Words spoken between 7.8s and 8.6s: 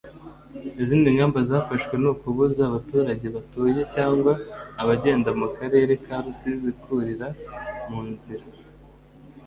mu nzira